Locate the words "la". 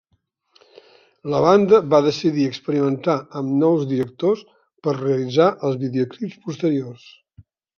1.33-1.41